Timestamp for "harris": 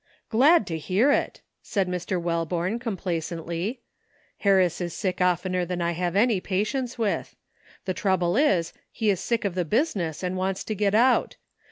4.43-4.81